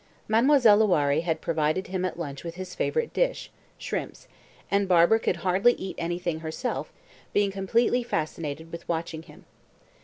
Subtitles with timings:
[0.27, 4.27] Mademoiselle Loiré had provided him at lunch with his favourite dish shrimps
[4.71, 6.91] and Barbara could hardly eat anything herself,
[7.33, 9.45] being completely fascinated with watching him.